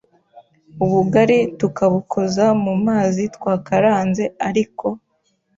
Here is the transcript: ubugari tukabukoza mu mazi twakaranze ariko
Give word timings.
ubugari 0.83 1.39
tukabukoza 1.59 2.45
mu 2.63 2.73
mazi 2.87 3.23
twakaranze 3.35 4.23
ariko 4.47 4.85